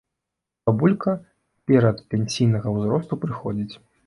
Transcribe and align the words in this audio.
Бабулька 0.69 1.13
перадпенсійнага 1.73 2.67
ўзросту 2.79 3.23
прыходзіць. 3.29 3.75